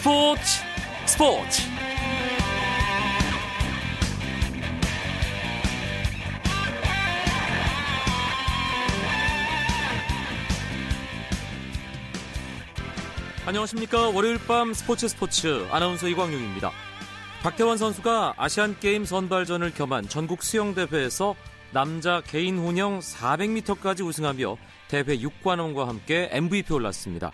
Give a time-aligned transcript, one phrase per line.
[0.00, 0.40] 스포츠
[1.04, 1.62] 스포츠.
[13.44, 14.08] 안녕하십니까.
[14.08, 15.66] 월요일 밤 스포츠 스포츠.
[15.70, 16.70] 아나운서 이광용입니다.
[17.42, 21.34] 박태원 선수가 아시안게임 선발전을 겸한 전국 수영대회에서
[21.72, 24.56] 남자 개인 혼영 400m까지 우승하며
[24.88, 27.32] 대회 6관왕과 함께 MVP에 올랐습니다.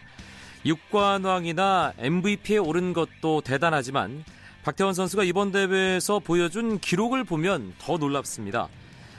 [0.66, 4.24] 6관왕이나 MVP에 오른 것도 대단하지만
[4.64, 8.68] 박태원 선수가 이번 대회에서 보여준 기록을 보면 더 놀랍습니다.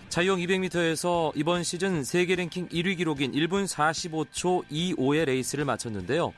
[0.10, 6.34] 자유형 200m에서 이번 시즌 세계 랭킹 1위 기록인 1분 45초 25의 레이스를 마쳤는데요.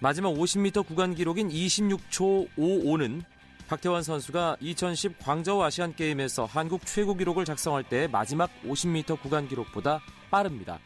[0.00, 3.22] 마지막 50m 구간 기록인 26초 55는
[3.68, 10.00] 박태환 선수가 2010 광저우 아시안 게임에서 한국 최고 기록을 작성할 때 마지막 50m 구간 기록보다
[10.30, 10.78] 빠릅니다.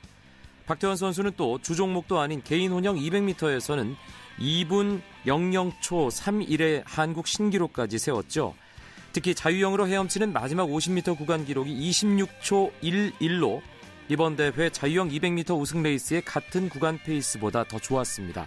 [0.73, 3.95] 박태환 선수는 또 주종목도 아닌 개인 혼영 200m에서는
[4.39, 8.55] 2분 00초 31의 한국 신기록까지 세웠죠.
[9.12, 13.61] 특히 자유형으로 헤엄치는 마지막 50m 구간 기록이 26초 11로
[14.09, 18.47] 이번 대회 자유형 200m 우승 레이스의 같은 구간 페이스보다 더 좋았습니다.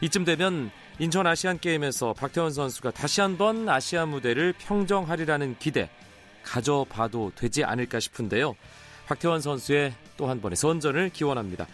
[0.00, 5.88] 이쯤 되면 인천 아시안 게임에서 박태원 선수가 다시 한번 아시아 무대를 평정하리라는 기대
[6.42, 8.56] 가져봐도 되지 않을까 싶은데요.
[9.06, 11.66] 박태원 선수의 또 한 번의 선전을 기원합니다.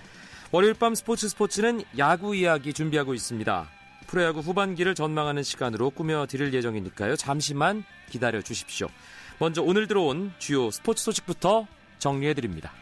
[0.52, 3.68] 월요일 밤 스포츠 스포츠는 야구 이야기 준비하고 있습니다.
[4.06, 7.16] 프로야구 후반기를 전망하는 시간으로 꾸며 드릴 예정이니까요.
[7.16, 8.88] 잠시만 기다려 주십시오.
[9.38, 11.66] 먼저 오늘 들어온 주요 스포츠 소식부터
[11.98, 12.72] 정리해 드립니다.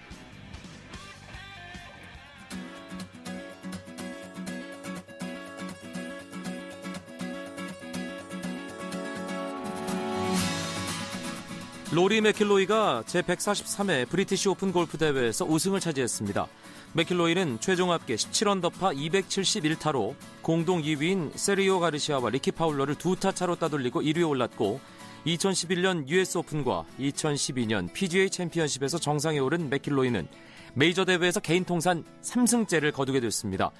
[11.98, 16.46] 로리 맥킬로이가 제143회 브리티시 오픈 골프 대회에서 우승을 차지했습니다.
[16.92, 24.02] 맥킬로이는 최종 합계 17언더파 271타로 공동 2위인 세르히오 가르시아와 리키 파울러를 두 타 차로 따돌리고
[24.02, 24.78] 1위에 올랐고
[25.26, 30.28] 2011년 US 오픈과 2012년 PGA 챔피언십에서 정상에 오른 맥킬로이는
[30.74, 33.72] 메이저 대회에서 개인 통산 3승째를 거두게 됐습니다.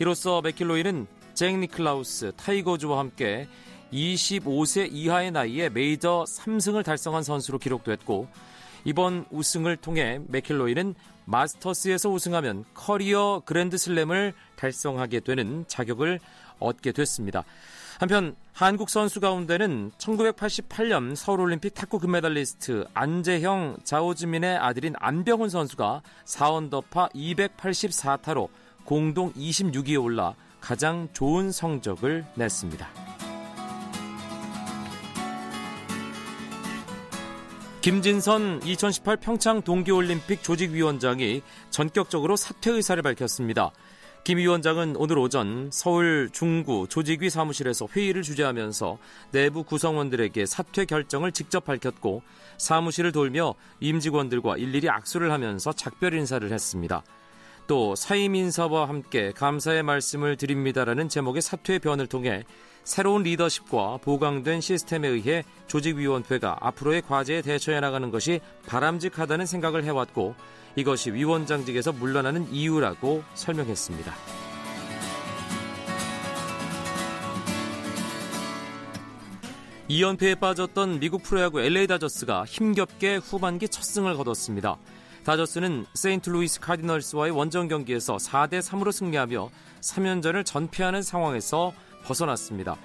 [0.00, 3.46] 이로써 맥킬로이는 잭 니클라우스, 타이거 우즈와 함께
[3.92, 8.28] 25세 이하의 나이에 메이저 3승을 달성한 선수로 기록됐고
[8.84, 16.18] 이번 우승을 통해 맥킬로이는 마스터스에서 우승하면 커리어 그랜드슬램을 달성하게 되는 자격을
[16.58, 17.44] 얻게 됐습니다.
[17.98, 28.48] 한편 한국 선수 가운데는 1988년 서울올림픽 탁구 금메달리스트 안재형 자오즈민의 아들인 안병훈 선수가 4언더파 284타로
[28.84, 33.29] 공동 26위에 올라 가장 좋은 성적을 냈습니다.
[37.80, 43.72] 김진선 2018 평창 동계올림픽 조직위원장이 전격적으로 사퇴 의사를 밝혔습니다.
[44.22, 48.98] 김 위원장은 오늘 오전 서울 중구 조직위 사무실에서 회의를 주재하면서
[49.30, 52.22] 내부 구성원들에게 사퇴 결정을 직접 밝혔고
[52.58, 57.02] 사무실을 돌며 임직원들과 일일이 악수를 하면서 작별 인사를 했습니다.
[57.66, 62.44] 또 사임 인사와 함께 감사의 말씀을 드립니다라는 제목의 사퇴 변을 통해
[62.84, 70.34] 새로운 리더십과 보강된 시스템에 의해 조직위원회가 앞으로의 과제에 대처해 나가는 것이 바람직하다는 생각을 해왔고
[70.76, 74.14] 이것이 위원장직에서 물러나는 이유라고 설명했습니다.
[79.88, 84.78] 이연패에 빠졌던 미국 프로야구 LA 다저스가 힘겹게 후반기 첫 승을 거뒀습니다.
[85.24, 91.72] 다저스는 세인트루이스 카디널스와의 원정 경기에서 4대 3으로 승리하며 3연전을 전패하는 상황에서
[92.04, 92.76] 벗어났습니다.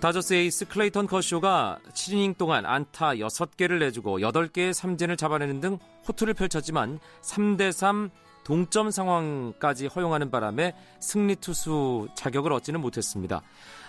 [0.00, 6.98] 다저스 에이스 클레이턴 커쇼가 7이닝 동안 안타 6개를 내주고 8개의 삼진을 잡아내는 등 호투를 펼쳤지만
[7.22, 8.10] 3대3
[8.44, 13.40] 동점 상황까지 허용하는 바람에 승리 투수 자격을 얻지는 못했습니다.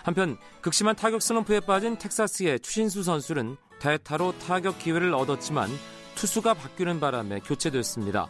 [0.02, 5.68] 한편 극심한 타격 슬럼프에 빠진 텍사스의 추신수 선수는 대타로 타격 기회를 얻었지만
[6.14, 8.26] 투수가 바뀌는 바람에 교체됐습니다.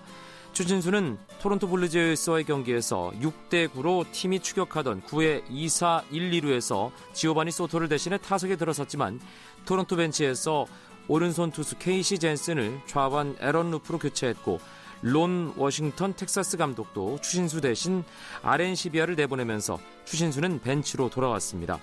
[0.56, 8.16] 추신수는 토론토 블루제이스와의 경기에서 6대 9로 팀이 추격하던 9회 2사 1, 2루에서 지오바니 소토를 대신해
[8.16, 9.21] 타석에 들어섰지만
[9.66, 10.65] 토론토 벤치에서
[11.09, 14.59] 오른손 투수 케이시 잰슨을 좌완 에런 루프로 교체했고
[15.03, 18.03] 론 워싱턴 텍사스 감독도 추신수 대신
[18.42, 21.78] 아렌시비아를 내보내면서 추신수는 벤치로 돌아왔습니다.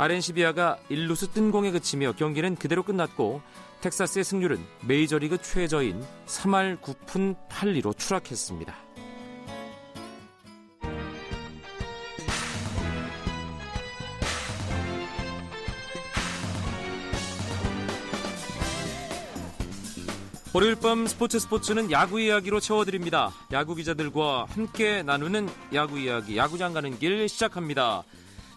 [0.00, 3.42] 아렌시비아가 1루수 뜬공에 그치며 경기는 그대로 끝났고
[3.80, 8.74] 텍사스의 승률은 메이저리그 최저인 3할 9푼 8리로 추락했습니다.
[20.54, 23.32] 월요일 밤 스포츠 스포츠는 야구 이야기로 채워드립니다.
[23.52, 28.04] 야구 기자들과 함께 나누는 야구 이야기, 야구장 가는 길 시작합니다.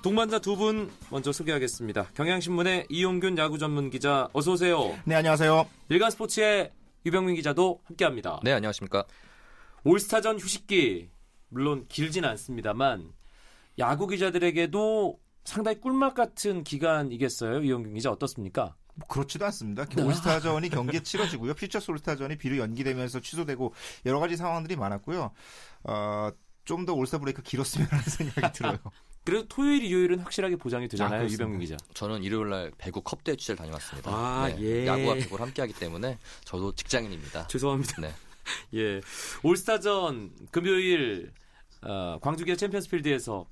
[0.01, 2.07] 동반자 두 분 먼저 소개하겠습니다.
[2.15, 4.97] 경향신문의 이용균 야구 전문 기자 어서 오세요.
[5.05, 5.67] 네, 안녕하세요.
[5.89, 6.71] 일간스포츠의
[7.05, 8.39] 유병민 기자도 함께합니다.
[8.43, 9.05] 네, 안녕하십니까.
[9.83, 11.09] 올스타전 휴식기
[11.49, 13.11] 물론 길진 않습니다만
[13.79, 17.61] 야구 기자들에게도 상당히 꿀맛 같은 기간이겠어요.
[17.63, 18.75] 이용균 기자 어떻습니까?
[18.95, 19.85] 뭐 그렇지도 않습니다.
[19.97, 21.53] 올스타전이 경기에 치러지고요.
[21.53, 23.73] 퓨처스 올스타전이 비로 연기되면서 취소되고
[24.07, 25.31] 여러 가지 상황들이 많았고요.
[25.83, 26.29] 어,
[26.63, 28.77] 좀 더 올스타 브레이크 길었으면 하는 생각이 들어요.
[29.23, 31.77] 그래도 토요일, 일요일은 확실하게 보장이 되잖아요, 아, 유병민 기자.
[31.93, 34.11] 저는 일요일 날 배구 컵대 취재를 다녀왔습니다.
[34.11, 34.87] 아, 네, 예.
[34.87, 37.47] 야구와 배구를 함께하기 때문에 저도 직장인입니다.
[37.47, 38.01] 죄송합니다.
[38.01, 38.13] 네.
[38.73, 39.01] 예.
[39.43, 41.31] 올스타전 금요일
[41.83, 43.45] 어, 광주기아 챔피언스필드에서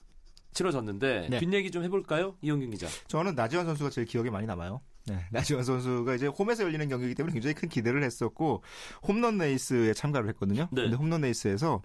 [0.53, 1.39] 치러졌는데 네.
[1.39, 2.87] 뒷 얘기 좀 해볼까요, 이용균 기자?
[3.07, 4.81] 저는 나지완 선수가 제일 기억에 많이 남아요.
[5.05, 8.63] 네, 나지완 선수가 이제 홈에서 열리는 경기이기 때문에 굉장히 큰 기대를 했었고
[9.07, 10.67] 홈런 레이스에 참가를 했거든요.
[10.71, 10.83] 네.
[10.83, 11.81] 근데 홈런 레이스에서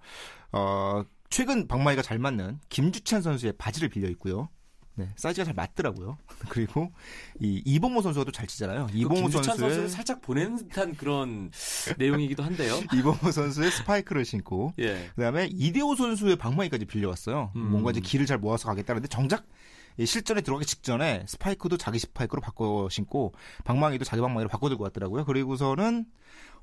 [0.52, 1.04] 어,
[1.34, 4.50] 최근 방망이가 잘 맞는 김주찬 선수의 바지를 빌려 입고요.
[4.94, 6.16] 네, 사이즈가 잘 맞더라고요.
[6.48, 6.92] 그리고
[7.40, 8.86] 이 이범호 선수가 또 잘 치잖아요.
[8.92, 11.50] 이범호 그 김주찬 선수의 선수를 살짝 보낸 듯한 그런
[11.98, 12.80] 내용이기도 한데요.
[12.94, 15.10] 이범호 선수의 스파이크를 신고 예.
[15.16, 17.50] 그다음에 이대형 선수의 방망이까지 빌려왔어요.
[17.56, 17.70] 음.
[17.72, 19.48] 뭔가 이제 기를 잘 모아서 가겠다는데 정작 이
[20.02, 23.32] 실전에 들어가기 직전에 스파이크도 자기 스파이크로 바꿔 신고
[23.64, 25.24] 방망이도 자기 방망이로 바꿔 들고 왔더라고요.
[25.24, 26.06] 그리고서는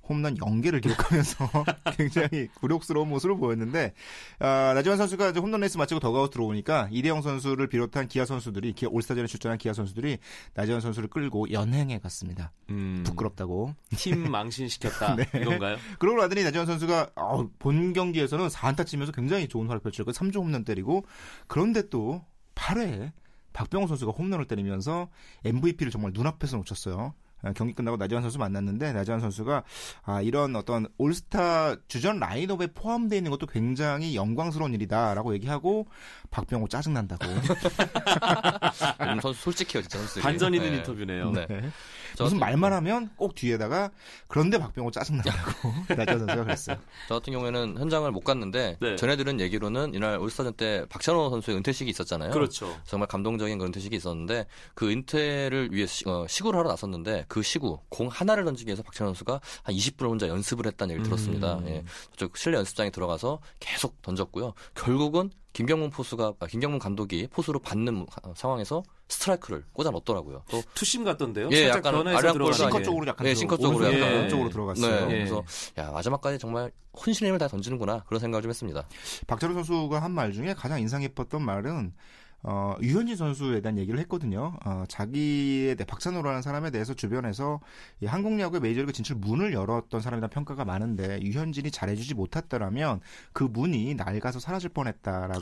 [0.03, 1.47] 홈런 0개를 기록하면서
[1.95, 3.93] 굉장히 굴욕스러운 모습을 보였는데
[4.39, 8.89] 아, 나지완 선수가 이제 홈런 레이스 마치고 더그아웃 들어오니까 이대형 선수를 비롯한 기아 선수들이 기아
[8.91, 10.17] 올스타전에 출전한 기아 선수들이
[10.55, 12.51] 나지완 선수를 끌고 연행해 갔습니다.
[12.71, 13.75] 음, 부끄럽다고.
[13.91, 15.25] 팀 망신시켰다 네.
[15.39, 15.77] 이건가요?
[15.99, 20.65] 그러고 나더니 나지완 선수가 어, 본 경기에서는 4안타 치면서 굉장히 좋은 활약 펼쳤고 3조 홈런
[20.65, 21.05] 때리고
[21.47, 22.25] 그런데 또
[22.55, 23.11] 8회에
[23.53, 25.09] 박병호 선수가 홈런을 때리면서
[25.43, 27.13] MVP를 정말 눈앞에서 놓쳤어요.
[27.43, 29.63] 아, 경기 끝나고 나지완 선수 만났는데 나지완 선수가
[30.03, 35.87] 아, 이런 어떤 올스타 주전 라인업에 포함되어 있는 것도 굉장히 영광스러운 일이다라고 얘기하고
[36.29, 37.25] 박병호 짜증난다고.
[39.01, 40.21] 음, 선수 솔직해요, 진짜 선수.
[40.21, 41.31] 반전 있는 인터뷰네요.
[41.31, 41.45] 네.
[41.47, 41.69] 네.
[42.15, 43.89] 저 무슨 말만 하면 꼭 뒤에다가
[44.27, 46.77] 그런데 박병호 짜증난다고 나지완 선수가 그랬어요.
[47.07, 48.95] 저 같은 경우에는 현장을 못 갔는데 네.
[48.95, 52.31] 전해 들은 얘기로는 이날 올스타전 때 박찬호 선수의 은퇴식이 있었잖아요.
[52.31, 52.77] 그렇죠.
[52.85, 57.79] 정말 감동적인 그 은퇴식이 있었는데 그 은퇴를 위해 시, 어, 시구를 하러 나섰는데 그 시구
[57.87, 61.59] 공 하나를 던지기 위해서 박찬호 선수가 한 20분 혼자 연습을 했다는 얘기를 들었습니다.
[61.59, 61.67] 음.
[61.69, 61.83] 예.
[62.11, 64.53] 저쪽 실내 연습장에 들어가서 계속 던졌고요.
[64.75, 70.43] 결국은 김경문 포수가 아, 김경문 감독이 포수로 받는 아, 상황에서 스트라이크를 꽂아 넣었더라고요.
[70.51, 71.47] 또 투심 같던데요?
[71.51, 72.83] 예, 살짝 약간 변화해서 아량 들어가는 볼도 싱커 게.
[72.83, 74.13] 쪽으로 약간 네, 들어- 싱커 쪽으로 약간.
[74.13, 75.05] 오른쪽으로 들어갔어요.
[75.07, 75.17] 네, 예.
[75.19, 75.43] 그래서
[75.77, 78.85] 야 마지막까지 정말 혼신의 힘을 다 던지는구나 그런 생각을 좀 했습니다.
[79.27, 81.93] 박찬호 선수가 한 말 중에 가장 인상 깊었던 말은
[82.43, 84.57] 어, 유현진 선수에 대한 얘기를 했거든요.
[84.65, 87.59] 어, 자기에 대해 박찬호라는 사람에 대해서 주변에서
[88.01, 92.99] 이 한국 야구의 메이저리그 진출 문을 열었던 사람이라는 평가가 많은데 유현진이 잘해주지 못했더라면
[93.33, 95.41] 그 문이 낡아서 사라질 뻔했다라고.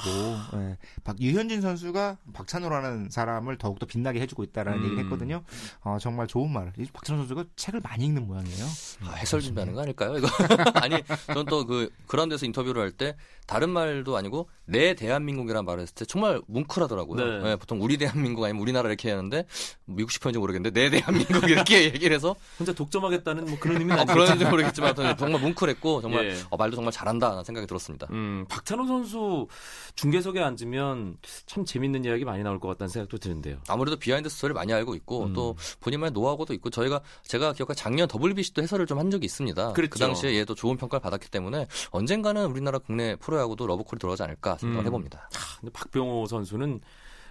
[0.55, 0.77] 예.
[1.03, 4.85] 박, 유현진 선수가 박찬호라는 사람을 더욱더 빛나게 해주고 있다라는 음.
[4.85, 5.43] 얘기를 했거든요.
[5.81, 6.73] 어, 정말 좋은 말.
[6.77, 8.65] 이 박찬호 선수가 책을 많이 읽는 모양이에요.
[9.05, 10.17] 아, 해설 준비하는 거 아닐까요?
[10.17, 10.27] 이거
[10.75, 13.15] 아니 저는 또그 그런 데서 인터뷰를 할 때
[13.47, 17.41] 다른 말도 아니고 내 대한민국이란 말을 했을 때 정말 뭉클 하더라고요.
[17.41, 17.51] 네.
[17.51, 19.45] 예, 보통 우리 대한민국 아니면 우리나라 이렇게 하는데
[19.85, 24.05] 미국 싶은지 모르겠는데 내 대한민국 이렇게 얘기를 해서 혼자 독점하겠다는 뭐 그런 의미는 어.
[24.05, 26.37] 그런지 모르겠지만 정말 뭉클했고 정말 예.
[26.49, 28.07] 어, 말도 정말 잘한다는 생각이 들었습니다.
[28.11, 29.47] 음, 박찬호 선수
[29.95, 33.57] 중계석에 앉으면 참 재밌는 이야기 많이 나올 것 같다는 생각도 드는데요.
[33.67, 35.33] 아무래도 비하인드 스토리를 많이 알고 있고 음.
[35.33, 39.73] 또 본인만의 노하우도 있고 저희가 제가 기억할 작년 WBC도 해설을 좀 한 적이 있습니다.
[39.73, 39.89] 그랬죠.
[39.93, 44.83] 그 당시에 얘도 좋은 평가를 받았기 때문에 언젠가는 우리나라 국내 프로야구도 러브콜이 들어가지 않을까 생각을
[44.83, 44.87] 음.
[44.87, 45.29] 해봅니다.
[45.59, 46.78] 근데 박병호 선수는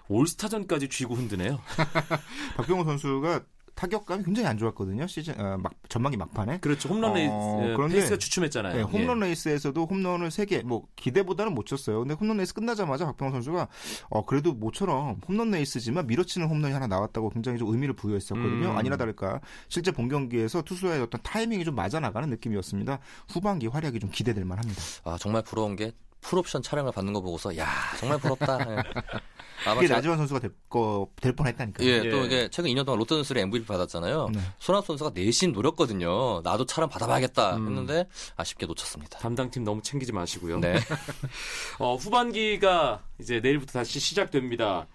[0.09, 1.61] 올스타전까지 쥐고 흔드네요.
[2.57, 3.43] 박병호 선수가
[3.75, 5.07] 타격감이 굉장히 안 좋았거든요.
[5.07, 6.59] 시즌 어, 막 전반기 막판에.
[6.59, 6.89] 그렇죠.
[6.89, 8.75] 홈런 레이스 어, 예, 그런데- 페이스가 주춤했잖아요.
[8.75, 9.27] 네, 홈런 예.
[9.27, 12.01] 레이스에서도 홈런을 3개, 뭐, 기대보다는 못 쳤어요.
[12.01, 13.69] 근데 홈런 레이스 끝나자마자 박병호 선수가,
[14.11, 18.71] 어, 그래도 모처럼 홈런 레이스지만 밀어치는 홈런이 하나 나왔다고 굉장히 좀 의미를 부여했었거든요.
[18.71, 18.77] 음.
[18.77, 19.41] 아니나 다를까.
[19.69, 22.99] 실제 본 경기에서 투수의 어떤 타이밍이 좀 맞아 나가는 느낌이었습니다.
[23.29, 24.83] 후반기 활약이 좀 기대될 만 합니다.
[25.05, 28.59] 아 정말 부러운 게 풀옵션 차량을 받는 거 보고서 야 정말 부럽다.
[28.71, 28.77] 예.
[29.67, 31.87] 아마 제가- 나지완 선수가 될 거, 될 뻔 했다니까요.
[31.89, 32.11] 예, 예.
[32.11, 34.29] 또 이게 최근 2년 동안 롯데 선수를 MVP 받았잖아요.
[34.33, 34.41] 네.
[34.61, 36.41] 손아섭 선수가 내심 노렸거든요.
[36.43, 37.67] 나도 차량 받아봐야겠다 음.
[37.67, 39.19] 했는데 아쉽게 놓쳤습니다.
[39.19, 40.61] 담당팀 너무 챙기지 마시고요.
[40.61, 40.79] 네.
[41.81, 44.87] 어, 후반기가 이제 내일부터 다시 시작됩니다.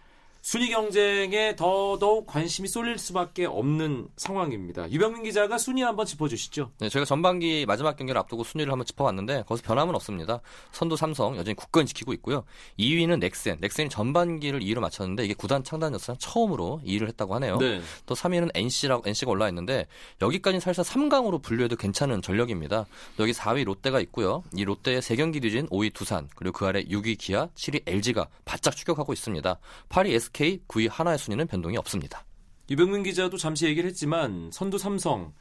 [0.43, 4.91] 순위 경쟁에 더더욱 관심이 쏠릴 수밖에 없는 상황입니다.
[4.91, 6.69] 유병민 기자가 순위 한번 짚어주시죠.
[6.79, 10.41] 네, 저희가 전반기 마지막 경기를 앞두고 순위를 한번 짚어봤는데 거기서 변함은 없습니다.
[10.73, 12.43] 선두 삼성 여전히 굳건히 지키고 있고요.
[12.77, 13.59] 2위는 넥센.
[13.61, 17.57] 넥센이 전반기를 2위로 마쳤는데 이게 구단 창단 역사상 처음으로 2위를 했다고 하네요.
[17.57, 17.81] 네.
[18.05, 19.87] 또 3위는 NC라고 NC가 올라 있는데
[20.21, 22.85] 여기까지는 사실상 3강으로 분류해도 괜찮은 전력입니다.
[23.19, 24.43] 여기 4위 롯데가 있고요.
[24.53, 29.13] 이 롯데의 3경기 뒤진 5위 두산, 그리고 그 아래 6위 기아, 7위 LG가 바짝 추격하고
[29.13, 29.57] 있습니다.
[29.87, 32.25] 8위 SK SK, 9위 하나의 순위는 변동이 없습니다.
[32.69, 35.33] 유병민 기자도 잠시 얘기를 했지만 선두 삼성,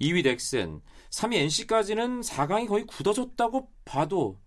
[0.00, 0.80] 2위 넥센,
[1.10, 4.40] 3위 NC까지는 4강이 거의 굳어졌다고 봐도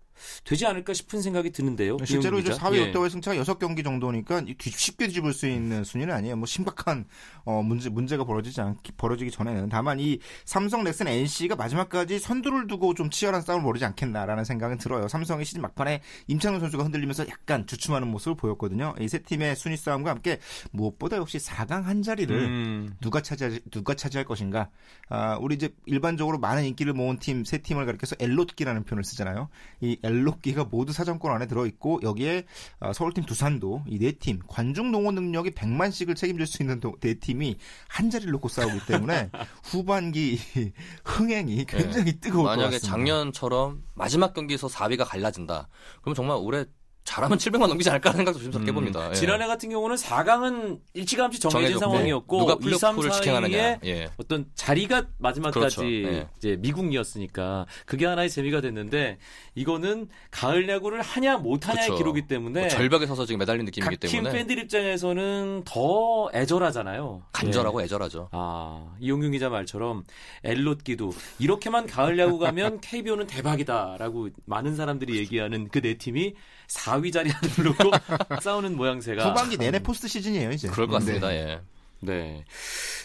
[0.44, 1.96] 되지 않을까 싶은 생각이 드는데요.
[2.04, 2.52] 실제로 이제.
[2.52, 2.84] 4위 예.
[2.86, 6.36] 롯데와의 승차가 6경기 정도니까 뒤- 쉽게 뒤집을 수 있는 순위는 아니에요.
[6.36, 7.06] 뭐 심각한
[7.44, 12.94] 어, 문제 문제가 벌어지지 않 벌어지기 전에는 다만 이 삼성, 넥슨, NC가 마지막까지 선두를 두고
[12.94, 15.08] 좀 치열한 싸움을 벌이지 않겠나라는 생각은 들어요.
[15.08, 18.94] 삼성이 시즌 막판에 임창용 선수가 흔들리면서 약간 주춤하는 모습을 보였거든요.
[19.00, 20.38] 이 세 팀의 순위 싸움과 함께
[20.72, 22.96] 무엇보다 역시 4강 한 자리를 음.
[23.00, 24.70] 누가 차지할 누가 차지할 것인가?
[25.08, 29.48] 아, 우리 이제 일반적으로 많은 인기를 모은 팀 세 팀을 가리켜서 엘롯기라는 표현을 쓰잖아요.
[29.80, 32.44] 이 엘롯기가 모두 사정권 안에 들어 있고 여기에
[32.80, 37.14] 아, 서울팀 두산도 이 네 팀 관중 동원 능력이 100만씩을 책임질 수 있는 도- 네
[37.14, 37.56] 팀이
[37.88, 39.30] 한 자리를 놓고 싸우기 때문에
[39.64, 40.38] 후반기
[41.04, 42.56] 흥행이 굉장히 뜨거울 것 네.
[42.56, 42.96] 만약에 같습니다.
[42.96, 45.68] 작년처럼 마지막 경기에서 4위가 갈라진다.
[46.02, 46.64] 그럼 정말 올해
[47.04, 49.10] 잘하면 700만 넘기지 않을까 하는 생각도 조심스럽게 음, 해봅니다.
[49.10, 49.14] 예.
[49.14, 53.78] 지난해 같은 경우는 4강은 일찌감치 정해진 상황이었고 누가 2, 3, 플레이오프를 4위에 직행하느냐.
[53.84, 54.08] 예.
[54.16, 55.86] 어떤 자리가 마지막까지 그렇죠.
[55.86, 56.28] 예.
[56.38, 59.18] 이제 미국이었으니까 그게 하나의 재미가 됐는데
[59.54, 61.98] 이거는 가을 야구를 하냐 못하냐의 그렇죠.
[61.98, 67.22] 기록이기 때문에 뭐 절벽에 서서 지금 매달린 느낌이기 각팀 때문에 팬들 입장에서는 더 애절하잖아요.
[67.32, 67.84] 간절하고 예.
[67.84, 68.30] 애절하죠.
[68.32, 70.04] 아, 이용균 기자 말처럼
[70.42, 76.34] 엘롯기도 이렇게만 가을 야구 가면 KBO는 대박이다라고 많은 사람들이 얘기하는 그 네 팀이
[76.68, 77.90] 4위 자리 하나 놓고
[78.40, 80.68] 싸우는 모양새가 후반기 내내 포스트 시즌이에요 이제.
[80.68, 81.28] 그럴 것 같습니다.
[81.28, 81.34] 네.
[81.34, 81.60] 예.
[82.04, 82.44] 네.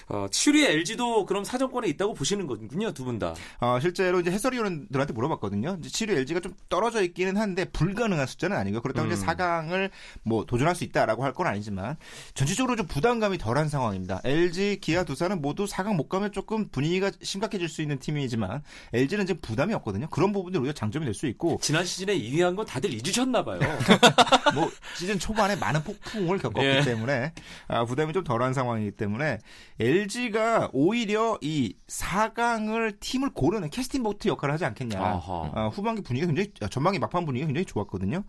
[0.08, 3.34] 어, 7위 LG도 그럼 사정권에 있다고 보시는 거군요, 두 분 다.
[3.60, 5.78] 어, 실제로 이제 해설위원들한테 물어봤거든요.
[5.80, 9.14] 이제 7위 LG가 좀 떨어져 있기는 한데 불가능한 숫자는 아니고 그렇다고 음.
[9.14, 9.92] 이제 4강을
[10.24, 11.96] 뭐 도전할 수 있다라고 할 건 아니지만
[12.34, 14.20] 전체적으로 좀 부담감이 덜한 상황입니다.
[14.24, 18.64] LG, 기아, 두산은 모두 4강 못 가면 조금 분위기가 심각해질 수 있는 팀이지만
[18.94, 20.10] LG는 지금 부담이 없거든요.
[20.10, 23.60] 그런 부분들 우리가 장점이 될 수 있고 지난 시즌에 2위 한 건 다들 잊으셨나 봐요.
[24.56, 26.82] 뭐 시즌 초반에 많은 폭풍을 겪었기 예.
[26.82, 27.32] 때문에
[27.68, 29.40] 아, 부담이 좀 덜한 상황이 기 때문에
[29.80, 35.00] LG가 오히려 이 4강을 팀을 고르는 캐스팅 보트 역할을 하지 않겠냐.
[35.00, 35.52] 아하.
[35.54, 38.24] 아, 후반기 분위기가 굉장히 아, 전반기 막판 분위기가 굉장히 좋았거든요.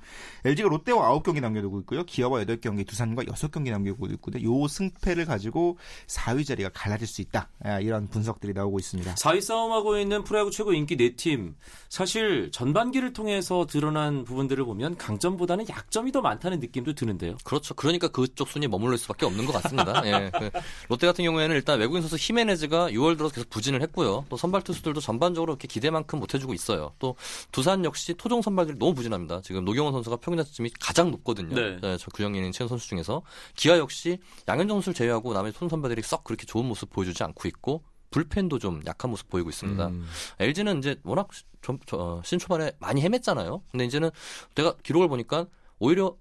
[0.44, 2.04] LG가 롯데와 9경기 남겨두고 있고요.
[2.04, 4.62] 기아와 8경기, 두산과 6경기 남겨두고 있거든요.
[4.62, 7.48] 요 승패를 가지고 4위 자리가 갈라질 수 있다.
[7.64, 9.14] 아, 이런 분석들이 나오고 있습니다.
[9.14, 11.54] 4위 싸움하고 있는 프로야구 최고 인기 4팀.
[11.88, 17.36] 사실 전반기를 통해서 드러난 부분들을 보면 강점보다는 약점이 더 많다는 느낌도 드는데요.
[17.44, 17.74] 그렇죠.
[17.74, 20.02] 그러니까 그쪽 순위에 머물러 있을 수밖에 없는 것 같습니다.
[20.06, 20.30] 예.
[20.40, 20.50] 그
[20.88, 24.24] 롯데 같은 경우에는 일단 외국인 선수 히메네즈가 6월 들어서 계속 부진을 했고요.
[24.28, 26.92] 또 선발 투수들도 전반적으로 이렇게 기대만큼 못 해주고 있어요.
[26.98, 27.16] 또
[27.52, 29.40] 두산 역시 토종 선발들이 너무 부진합니다.
[29.42, 31.54] 지금 노경원 선수가 평균 자책점이 가장 높거든요.
[31.54, 31.96] 네.
[31.98, 33.22] 저 구형인 채연 선수 중에서
[33.54, 34.18] 기아 역시
[34.48, 38.80] 양현종 선수를 제외하고 나머지 토종 선발들이 썩 그렇게 좋은 모습 보여주지 않고 있고 불펜도 좀
[38.86, 39.86] 약한 모습 보이고 있습니다.
[39.86, 40.06] 음.
[40.38, 41.28] LG는 이제 워낙
[41.60, 43.62] 좀, 저, 어, 시즌 초반에 많이 헤맸잖아요.
[43.70, 44.10] 근데 이제는
[44.54, 45.46] 내가 기록을 보니까
[45.78, 46.16] 오히려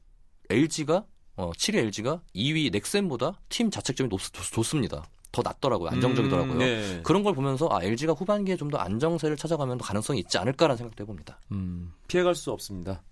[0.49, 1.05] LG가
[1.39, 5.05] 어, 7위 LG가 2위 넥센보다 팀 자책점이 높, 좋, 좋습니다.
[5.31, 5.89] 더 낫더라고요.
[5.89, 6.53] 안정적이더라고요.
[6.53, 7.01] 음, 네.
[7.03, 11.03] 그런 걸 보면서 아 LG가 후반기에 좀 더 안정세를 찾아가면 더 가능성이 있지 않을까라는 생각도
[11.03, 11.39] 해봅니다.
[11.51, 13.03] 음, 피해갈 수 없습니다.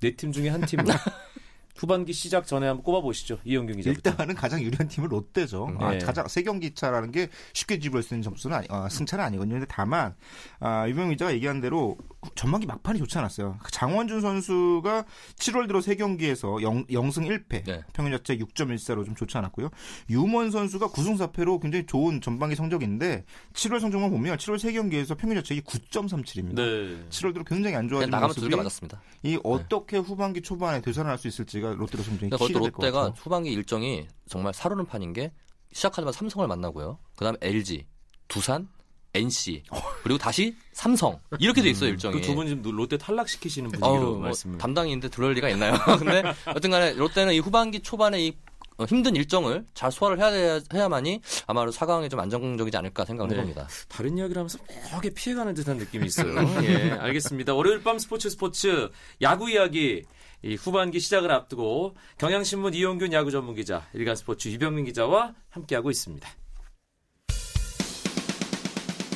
[0.00, 0.84] 네 팀 중에 한 팀은
[1.76, 3.38] 후반기 시작 전에 한번 꼽아보시죠.
[3.44, 4.10] 이영경 기자부터.
[4.10, 5.66] 일단은 가장 유리한 팀은 롯데죠.
[5.66, 5.98] 음, 아, 네.
[5.98, 9.54] 가장 세 경기 차라는 게 쉽게 뒤집을 수 있는 점수는 아니, 아, 승차는 아니거든요.
[9.54, 10.14] 근데 다만
[10.60, 11.96] 아, 유병 기자가 얘기한 대로
[12.36, 13.58] 전반기 막판이 좋지 않았어요.
[13.62, 15.04] 그 장원준 선수가
[15.36, 17.82] 7월 들어 세 경기에서 0, 0승 1패, 네.
[17.92, 19.70] 평균 자책 6.14로 좀 좋지 않았고요.
[20.10, 25.36] 유먼 선수가 9승 4패로 굉장히 좋은 전반기 성적인데 7월 성적만 보면 7월 세 경기에서 평균
[25.38, 26.54] 자책이 9.37입니다.
[26.54, 27.04] 네.
[27.10, 29.02] 7월 들어 굉장히 안 좋아진 나가면 모습이 맞았습니다.
[29.24, 33.14] 이 어떻게 후반기 초반에 되살아날 수 있을지가 롯데로서 굉장히 근데 키가 그것도 될것 롯데가.
[33.16, 35.32] 후반기 일정이 정말 사르는 판인 게
[35.72, 36.98] 시작하자마자 삼성을 만나고요.
[37.16, 37.86] 그다음에 LG,
[38.28, 38.68] 두산,
[39.14, 39.62] NC
[40.02, 42.20] 그리고 다시 삼성 이렇게 돼 있어요 일정이.
[42.20, 44.58] 그두분 지금 롯데 탈락시키시는 어우, 분위기로 뭐 말씀을.
[44.58, 45.74] 담당인데 들어올 리가 있나요?
[45.98, 48.32] 근데 여튼간에 롯데는 이 후반기 초반에 이
[48.76, 53.36] 어, 힘든 일정을 잘 소화를 해야 해야만이 아마도 4강에 좀 안정적이지 않을까 생각을 네.
[53.36, 53.68] 해봅니다.
[53.88, 54.58] 다른 이야기를 하면서
[54.90, 56.34] 묘하게 피해가는 듯한 느낌이 있어요.
[56.64, 57.54] 예, 알겠습니다.
[57.54, 58.90] 월요일 밤 스포츠 스포츠
[59.22, 60.02] 야구 이야기
[60.44, 66.28] 이 후반기 시작을 앞두고 경향신문 이용균 야구 전문 기자, 일간 스포츠 유병민 기자와 함께하고 있습니다.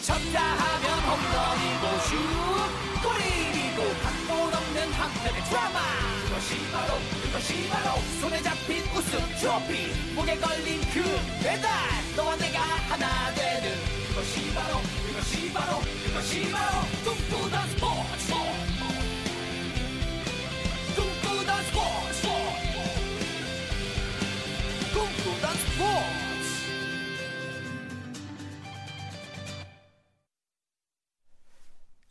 [0.00, 2.16] 쳤다 하면 홈런이고 슛
[3.04, 5.78] 골이고 각본 없는 한편의 드라마.
[6.24, 10.14] 그것이 바로 그것이 바로 손에 잡힌 우승 트로피.
[10.14, 11.02] 목에 걸린 그
[11.44, 11.68] 배달
[12.16, 13.76] 너와 내가 하나 되는
[14.08, 18.27] 그것이 바로 그것이 바로 그것이 바로 꿈꾸던 스포츠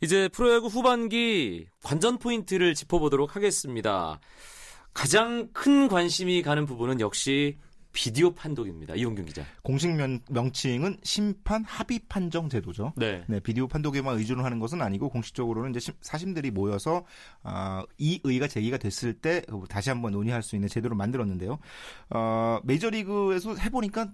[0.00, 4.20] 이제 프로야구 후반기 관전 포인트를 짚어보도록 하겠습니다.
[4.94, 7.58] 가장 큰 관심이 가는 부분은 역시
[7.92, 8.94] 비디오 판독입니다.
[8.94, 9.42] 이용균 기자.
[9.62, 12.92] 공식 명, 명칭은 심판 합의 판정 제도죠.
[12.96, 13.24] 네.
[13.26, 17.04] 네, 비디오 판독에만 의존을 하는 것은 아니고 공식적으로는 이제 심- 사심들이 모여서
[17.42, 21.58] 아, 이 의가 제기가 됐을 때 다시 한번 논의할 수 있는 제도를 만들었는데요.
[22.10, 24.12] 어, 메이저리그에서 해보니까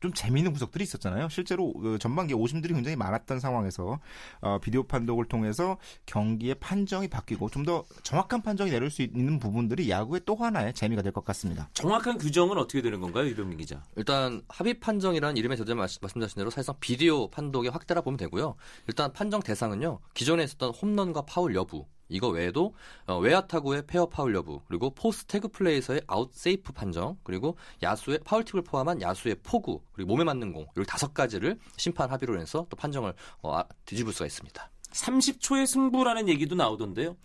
[0.00, 1.28] 좀 재미있는 구석들이 있었잖아요.
[1.28, 4.00] 실제로 그 전반기 오심들이 굉장히 많았던 상황에서
[4.40, 5.76] 어, 비디오 판독을 통해서
[6.06, 11.02] 경기의 판정이 바뀌고 좀 더 정확한 판정이 내릴 수 있는 부분들이 야구의 또 하나의 재미가
[11.02, 11.68] 될 것 같습니다.
[11.74, 13.82] 정확한 규정은 어떻게 되는 건가요, 이병민 기자?
[13.96, 18.54] 일단 합의 판정이라는 이름의 제도로 말씀하신 대로 사실상 비디오 판독의 확대라 보면 되고요.
[18.88, 19.98] 일단 판정 대상은요.
[20.14, 22.74] 기존에 있었던 홈런과 파울 여부 이거 외에도
[23.06, 28.20] 어, 외야 타구의 페어 파울 여부 그리고 포스트 태그 플레이에서의 아웃 세이프 판정 그리고 야수의
[28.24, 32.66] 파울 팁을 포함한 야수의 포구 그리고 몸에 맞는 공 이렇게 다섯 가지를 심판 합의로 해서
[32.68, 34.70] 또 판정을 어, 아, 뒤집을 수가 있습니다.
[34.92, 37.16] 30초의 승부라는 얘기도 나오던데요.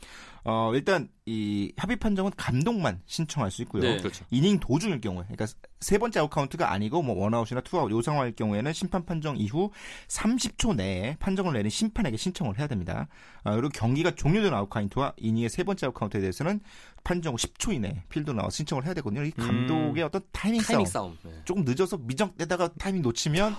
[0.48, 3.82] 어, 일단 이 합의 판정은 감독만 신청할 수 있고요.
[3.82, 3.98] 네.
[3.98, 4.24] 그렇죠.
[4.30, 5.48] 이닝 도중일 경우에, 그러니까
[5.80, 9.72] 세 번째 아웃 카운트가 아니고 뭐 원아웃이나 투아웃 요 상황일 경우에는 심판 판정 이후
[10.08, 13.08] 30초 내에 판정을 내는 심판에게 신청을 해야 됩니다.
[13.44, 16.60] 아, 그리고 경기가 종료된 아웃 카운트와 이닝의 세 번째 아웃 카운트에 대해서는
[17.04, 19.24] 판정 후 10초 이내에 필드 나와 신청을 해야 되거든요.
[19.24, 21.18] 이 감독의 어떤 타이밍, 타이밍 싸움.
[21.24, 21.42] 싸움 네.
[21.44, 23.56] 조금 늦어서 미적대다가 타이밍 놓치면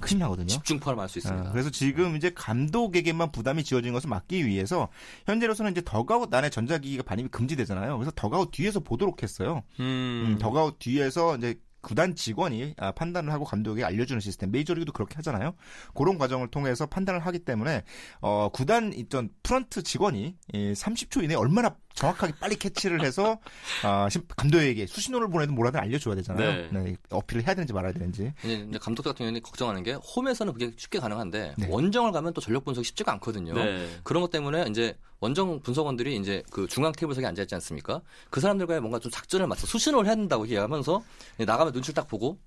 [0.00, 0.46] 큰일 나거든요.
[0.46, 1.48] 집중 포함할 수 있습니다.
[1.48, 4.88] 아, 그래서 지금 이제 감독에게만 부담이 지어진 것을 막기 위해서
[5.24, 7.96] 현재로서는 이제 더그아웃 안에 전자기기가 반입이 금지되잖아요.
[7.96, 9.62] 그래서 더그아웃 뒤에서 보도록 했어요.
[9.80, 15.14] 음, 음, 더그아웃 뒤에서 이제 구단 직원이 아, 판단을 하고 감독에게 알려주는 시스템 메이저리그도 그렇게
[15.16, 15.54] 하잖아요.
[15.94, 17.84] 그런 과정을 통해서 판단을 하기 때문에
[18.20, 23.38] 어, 구단 있던 프런트 직원이 이 30초 이내 에 얼마나 정확하게 빨리 캐치를 해서
[23.82, 26.68] 아, 심- 감독에게 수신호를 보내든 뭐라든 알려줘야 되잖아요.
[26.70, 26.80] 네.
[26.84, 28.32] 네, 어필을 해야 되는지 말아야 되는지.
[28.44, 31.66] 이제 감독 같은 경우는 걱정하는 게 홈에서는 그게 쉽게 가능한데 네.
[31.68, 33.54] 원정을 가면 또 전력 분석이 쉽지가 않거든요.
[33.54, 33.88] 네.
[34.04, 38.02] 그런 것 때문에 이제 원정 분석원들이 이제 그 중앙 테이블석에 앉아 있지 않습니까?
[38.28, 41.02] 그 사람들과의 뭔가 좀 작전을 맞춰 수신호를 해야 된다고 얘기하면서
[41.38, 42.38] 나가면 눈치를 딱 보고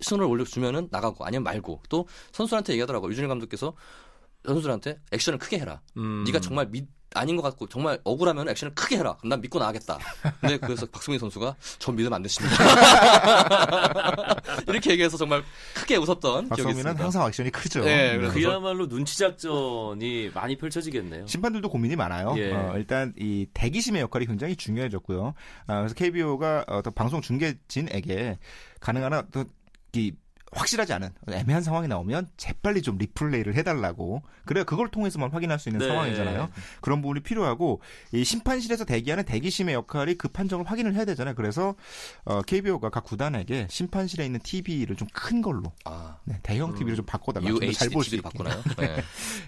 [0.00, 3.74] 신호를 올려주면은 나가고 아니면 말고 또 선수한테 얘기하더라고 요 유준일 감독께서
[4.44, 5.80] 선수들한테 액션을 크게 해라.
[5.96, 6.22] 음.
[6.24, 9.16] 네가 정말 믿 아닌 것 같고 정말 억울하면 액션을 크게 해라.
[9.18, 9.98] 그럼 난 믿고 나가겠다.
[10.40, 12.56] 근데 그래서 박수민 선수가 전 믿으면 안 되십니다.
[14.68, 15.42] 이렇게 얘기해서 정말
[15.74, 17.02] 크게 웃었던 기억이 있습니다.
[17.02, 17.84] 항상 액션이 크죠.
[17.84, 21.26] 네, 그래서 그야말로 눈치 작전이 많이 펼쳐지겠네요.
[21.26, 22.34] 심판들도 고민이 많아요.
[22.38, 22.52] 예.
[22.52, 25.34] 어, 일단 이 대기심의 역할이 굉장히 중요해졌고요.
[25.66, 28.38] 아, 그래서 KBO가 어떤 방송 중계진에게
[28.80, 29.50] 가능한 한 어떤
[29.92, 30.12] 이
[30.56, 35.80] 확실하지 않은 애매한 상황이 나오면 재빨리 좀 리플레이를 해달라고 그래야 그걸 통해서만 확인할 수 있는
[35.80, 35.88] 네.
[35.88, 36.48] 상황이잖아요.
[36.80, 37.80] 그런 부분이 필요하고
[38.12, 41.34] 이 심판실에서 대기하는 대기심의 역할이 그 판정을 확인을 해야 되잖아요.
[41.34, 41.74] 그래서
[42.24, 47.06] 어, KBO가 각 구단에게 심판실에 있는 TV를 좀 큰 걸로 아, 네, 대형 TV를 좀
[47.06, 47.48] 바꿔달라.
[47.50, 48.22] 고 UHD 잘볼 수 있게.
[48.22, 48.62] 바꾸나요?
[48.78, 49.02] 네.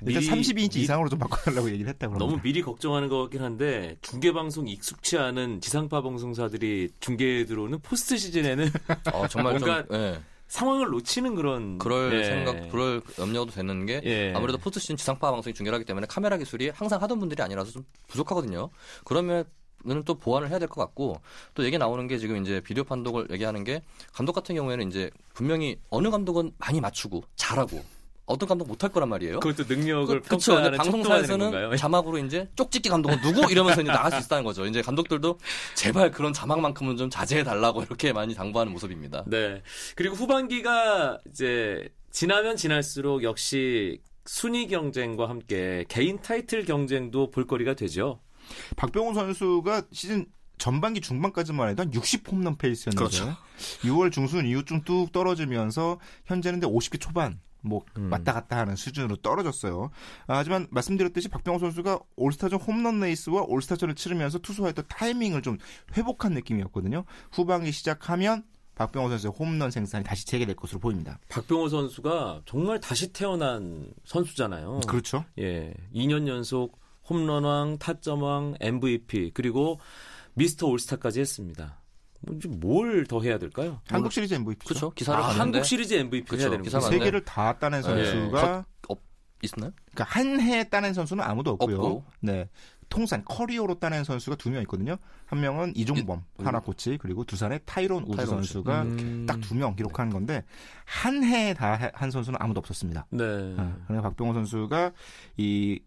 [0.06, 2.26] 일단 미리- 32인치 미- 이상으로 좀 바꿔달라고 얘기를 했다고 합니다.
[2.26, 8.16] 너무 미리 걱정하는 것 같긴 한데 중계 방송 익숙치 않은 지상파 방송사들이 중계에 들어오는 포스트
[8.16, 8.70] 시즌에는
[9.12, 10.20] 어, 정말 뭔가 좀 예.
[10.48, 12.24] 상황을 놓치는 그런 그럴 예.
[12.24, 14.32] 생각, 그럴 염려도 되는 게 예.
[14.34, 17.84] 아무래도 포스트 시즌 지상파 방송이 중계를 하기 때문에 카메라 기술이 항상 하던 분들이 아니라서 좀
[18.08, 18.70] 부족하거든요.
[19.04, 19.44] 그러면
[19.88, 21.20] 또 보완을 해야 될 것 같고
[21.54, 23.82] 또 얘기 나오는 게 지금 이제 비디오 판독을 얘기하는 게
[24.12, 27.80] 감독 같은 경우에는 이제 분명히 어느 감독은 많이 맞추고 잘하고
[28.28, 29.40] 어떤 감독 못할 거란 말이에요.
[29.40, 30.54] 그것도 능력을 그, 그쵸.
[30.56, 30.76] 근데?
[30.76, 34.66] 방송사에서는 자막으로 이제 쪽집기 감독은 누구 이러면서 이제 나갈 수 있다는 거죠.
[34.66, 35.38] 이제 감독들도
[35.74, 39.24] 제발 그런 자막만큼은 좀 자제해 달라고 이렇게 많이 당부하는 모습입니다.
[39.26, 39.62] 네.
[39.96, 48.20] 그리고 후반기가 이제 지나면 지날수록 역시 순위 경쟁과 함께 개인 타이틀 경쟁도 볼거리가 되죠.
[48.76, 50.26] 박병호 선수가 시즌
[50.58, 53.36] 전반기 중반까지만 해도 한 60 홈런 페이스였는데 그렇죠.
[53.82, 58.10] 6월 중순 이후 좀뚝 떨어지면서 현재는 50개 초반 뭐 음.
[58.12, 59.90] 왔다 갔다 하는 수준으로 떨어졌어요.
[60.26, 65.58] 아, 하지만 말씀드렸듯이 박병호 선수가 올스타전 홈런 레이스와 올스타전을 치르면서 투수와의 또 타이밍을 좀
[65.96, 67.04] 회복한 느낌이었거든요.
[67.32, 68.44] 후반기 시작하면
[68.74, 71.18] 박병호 선수의 홈런 생산이 다시 재개될 것으로 보입니다.
[71.28, 74.80] 박병호 선수가 정말 다시 태어난 선수잖아요.
[74.86, 75.24] 그렇죠.
[75.38, 75.74] 예.
[75.92, 76.78] 2년 연속
[77.10, 79.80] 홈런왕, 타점왕, MVP 그리고
[80.34, 81.80] 미스터 올스타까지 했습니다.
[82.48, 83.80] 뭘 더 해야 될까요?
[83.88, 84.68] 한국 시리즈 MVP죠.
[84.68, 84.90] 그렇죠.
[84.90, 86.80] 기사를 아, 봤는데 한국 시리즈 MVP 그쵸, 해야 되는 기사.
[86.80, 87.82] 세 개를 다 따낸 예.
[87.82, 88.64] 선수가
[89.42, 89.70] 있나요?
[89.94, 91.76] 그러니까 한 해에 따낸 선수는 아무도 없고요.
[91.76, 92.04] 없고.
[92.20, 92.48] 네.
[92.88, 94.96] 통산 커리어로 따낸 선수가 두 명 있거든요.
[95.26, 98.34] 한 명은 이종범 이- 한화 코치 그리고 두산의 타이론 우즈 타이론.
[98.36, 99.26] 선수가 음.
[99.28, 100.42] 딱 두 명 기록한 건데
[100.86, 103.06] 한 해에 다 한 선수는 아무도 없었습니다.
[103.10, 103.24] 네.
[103.58, 104.92] 아, 그러니까 박병호 선수가
[105.36, 105.78] 이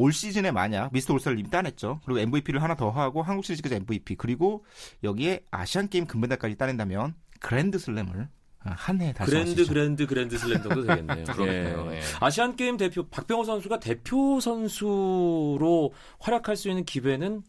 [0.00, 2.00] 올 시즌에 만약 미스터 올스타를 이미 따냈죠.
[2.06, 4.64] 그리고 MVP를 하나 더 하고 한국 시리즈까지 MVP 그리고
[5.04, 8.28] 여기에 아시안 게임 금메달까지 따낸다면 그랜드 슬램을
[8.62, 9.72] 아, 한 해에 달성할 수 그랜드.
[9.72, 11.24] 그랜드 그랜드 슬램 정도 되겠네요.
[11.32, 11.88] 그러겠네요.
[11.92, 11.96] 예.
[11.96, 12.00] 예.
[12.20, 17.42] 아시안 게임 대표 박병호 선수가 대표 선수로 활약할 수 있는 기회는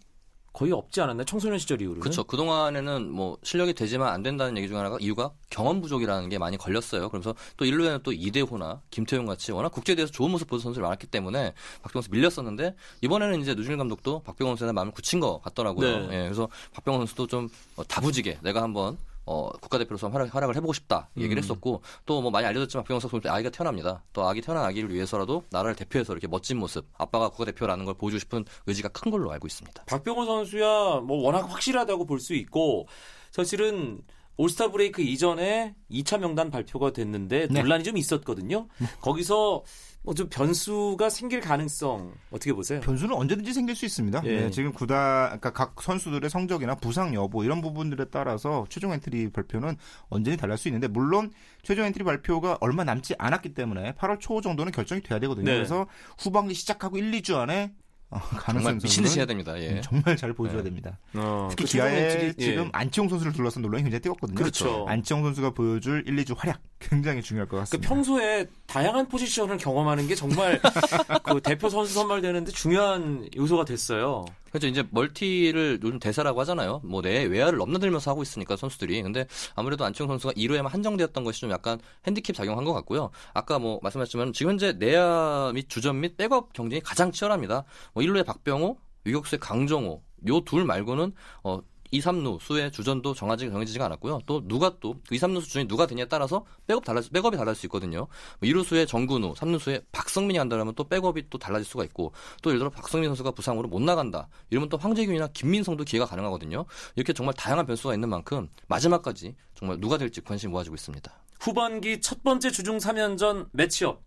[0.54, 1.26] 거의 없지 않았나요?
[1.26, 2.02] 청소년 시절 이후로.
[2.02, 2.24] 그렇죠.
[2.24, 6.58] 그 동안에는 뭐 실력이 되지만 안 된다는 얘기 중 하나가 이유가 경험 부족이라는 게 많이
[6.58, 7.10] 걸렸어요.
[7.10, 11.54] 그래서 또 일루에는 또 이대호나 김태균 같이 워낙 국제대회에서 좋은 모습 보여준 선수들이 많았기 때문에
[11.84, 16.08] 박병호 선수 밀렸었는데 이번에는 이제 누준일 감독도 박병호 선수에 마음을 굳힌 것 같더라고요.
[16.08, 16.18] 네.
[16.18, 21.10] 예, 그래서 박병호 선수도 좀 어, 다부지게 내가 한번 어, 국가대표로서 활약, 활약을 해보고 싶다
[21.18, 24.04] 얘기를 했었고 또 뭐 많이 알려졌지만 박병호 선수 아기가 태어납니다.
[24.14, 28.46] 또 아기 태어난 아기를 위해서라도 나라를 대표해서 이렇게 멋진 모습 아빠가 국가대표라는 걸 보여주고 싶은
[28.68, 29.84] 의지가 큰 걸로 알고 있습니다.
[29.86, 32.88] 박병호 선수야 뭐 워낙 확실하다고 볼 수 있고
[33.32, 34.02] 사실은
[34.38, 37.62] 올스타 브레이크 이전에 2차 명단 발표가 됐는데 네.
[37.62, 38.68] 논란이 좀 있었거든요.
[39.02, 39.64] 거기서
[40.04, 42.82] 뭐 좀 변수가 생길 가능성 어떻게 보세요?
[42.82, 44.22] 변수는 언제든지 생길 수 있습니다.
[44.26, 44.42] 예.
[44.42, 49.76] 네, 지금 구단, 그러니까 각 선수들의 성적이나 부상 여부 이런 부분들에 따라서 최종 엔트리 발표는
[50.10, 54.72] 언제든지 달라질 수 있는데 물론 최종 엔트리 발표가 얼마 남지 않았기 때문에 8월 초 정도는
[54.72, 55.46] 결정이 돼야 되거든요.
[55.46, 55.54] 네.
[55.56, 55.86] 그래서
[56.18, 57.72] 후반기 시작하고 1, 2주 안에
[58.20, 59.60] 가능성 미친 듯이 해야 됩니다.
[59.60, 59.82] 예.
[59.82, 60.66] 정말 잘 보여줘야 네.
[60.66, 60.98] 됩니다.
[61.16, 62.46] 어, 특히 그 최종 기아에 엔트리- 예.
[62.46, 64.36] 지금 안치홍 선수를 둘러싼 논란이 굉장히 뜨겁거든요.
[64.36, 64.86] 그렇죠.
[64.88, 67.88] 안치홍 선수가 보여줄 1, 2주 활약 굉장히 중요할 것그 같습니다.
[67.88, 70.60] 평소에 다양한 포지션을 경험하는 게 정말
[71.24, 74.26] 그 대표 선수 선발되는데 중요한 요소가 됐어요.
[74.50, 74.68] 그렇죠.
[74.68, 76.82] 이제 멀티를 요즘 대세라고 하잖아요.
[76.84, 79.02] 뭐 내 외야를 넘나들면서 하고 있으니까 선수들이.
[79.02, 83.12] 근데 아무래도 안치홍 선수가 1루에만 한정되었던 것이 좀 약간 핸디캡 작용한 것 같고요.
[83.34, 87.64] 아까 뭐 말씀하셨지만 지금 현재 내야 및 주전 및 백업 경쟁이 가장 치열합니다.
[87.94, 91.14] 뭐 1루에 박병호, 유격수의 강정호 요 둘 말고는
[91.44, 94.22] 어 2, 3루 수의 주전도 정하지 정해지지가 않았고요.
[94.26, 98.08] 또 누가 또 2, 3루 주전이 누가 되냐에 따라서 백업 달라 백업이 달라질 수 있거든요.
[98.40, 102.70] 뭐 2루수의 정근우, 3루수의 박성민이 한다면 또 백업이 또 달라질 수가 있고 또 예를 들어
[102.70, 104.30] 박성민 선수가 부상으로 못 나간다.
[104.50, 106.66] 이러면 또 황재균이나 김민성도 기회가 가능하거든요.
[106.96, 111.12] 이렇게 정말 다양한 변수가 있는 만큼 마지막까지 정말 누가 될지 관심이 모아지고 있습니다.
[111.40, 114.04] 후반기 첫 번째 주중 3연전 매치업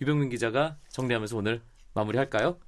[0.00, 1.62] 유병민 기자가 정리하면서 오늘
[1.94, 2.58] 마무리할까요?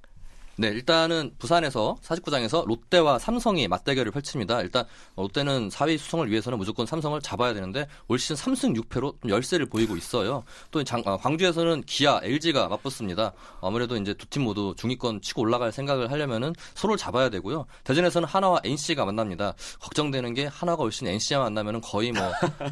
[0.61, 4.61] 네, 일단은 부산에서 49장에서 롯데와 삼성이 맞대결을 펼칩니다.
[4.61, 9.65] 일단 롯데는 4위 수성을 위해서는 무조건 삼성을 잡아야 되는데 올 시즌 3승 6패로 좀 열세를
[9.65, 10.43] 보이고 있어요.
[10.69, 13.33] 또 장- 아, 광주에서는 기아, LG가 맞붙습니다.
[13.59, 17.65] 아무래도 이제 두 팀 모두 중위권 치고 올라갈 생각을 하려면은 서로를 잡아야 되고요.
[17.83, 19.55] 대전에서는 하나와 NC가 만납니다.
[19.79, 22.21] 걱정되는 게 하나가 올 시즌 NC와 만나면은 거의 뭐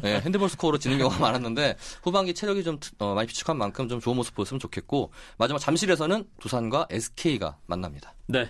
[0.04, 3.98] 예, 핸드볼 스코어로 지는 경우가 많았는데 후반기 체력이 좀 트- 어, 많이 비축한 만큼 좀
[3.98, 8.14] 좋은 모습 보였으면 좋겠고 마지막 잠실에서는 두산과 SK가 만 납니다.
[8.26, 8.48] 네.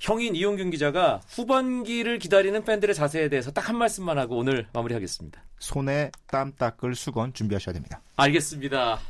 [0.00, 5.42] 형인 이용균 기자가 후반기를 기다리는 팬들의 자세에 대해서 딱 한 말씀만 하고 오늘 마무리하겠습니다.
[5.60, 8.02] 손에 땀 닦을 수건 준비하셔야 됩니다.
[8.16, 9.00] 알겠습니다.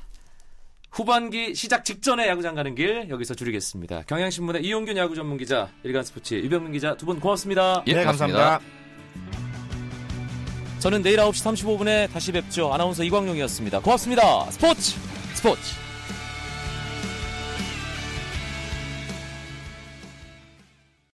[0.92, 4.02] 후반기 시작 직전에 야구장 가는 길 여기서 줄이겠습니다.
[4.02, 7.82] 경향신문의 이용균 야구 전문 기자, 일간스포츠 유병민 기자 두 분 고맙습니다.
[7.88, 8.60] 예, 네, 감사합니다.
[10.78, 12.72] 저는 내일 9시 35분에 다시 뵙죠.
[12.72, 13.80] 아나운서 이광용이었습니다.
[13.80, 14.48] 고맙습니다.
[14.50, 14.94] 스포츠
[15.34, 15.83] 스포츠.